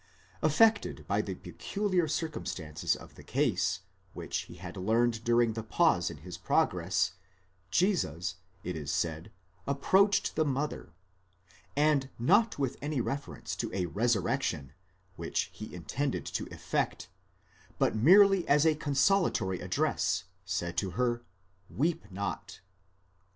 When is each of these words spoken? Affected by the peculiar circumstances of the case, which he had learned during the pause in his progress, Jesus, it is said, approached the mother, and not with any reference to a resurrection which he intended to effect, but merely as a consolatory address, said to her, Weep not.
Affected 0.41 1.05
by 1.07 1.21
the 1.21 1.35
peculiar 1.35 2.07
circumstances 2.07 2.95
of 2.95 3.13
the 3.13 3.21
case, 3.23 3.81
which 4.13 4.35
he 4.49 4.55
had 4.55 4.75
learned 4.75 5.23
during 5.23 5.53
the 5.53 5.61
pause 5.61 6.09
in 6.09 6.17
his 6.25 6.39
progress, 6.39 7.11
Jesus, 7.69 8.37
it 8.63 8.75
is 8.75 8.91
said, 8.91 9.31
approached 9.67 10.35
the 10.35 10.43
mother, 10.43 10.91
and 11.75 12.09
not 12.17 12.57
with 12.57 12.77
any 12.81 12.99
reference 12.99 13.55
to 13.57 13.69
a 13.75 13.85
resurrection 13.85 14.73
which 15.17 15.51
he 15.53 15.71
intended 15.71 16.25
to 16.25 16.47
effect, 16.47 17.07
but 17.77 17.95
merely 17.95 18.47
as 18.47 18.65
a 18.65 18.73
consolatory 18.73 19.59
address, 19.59 20.23
said 20.43 20.77
to 20.77 20.89
her, 20.97 21.21
Weep 21.69 22.11
not. 22.11 22.59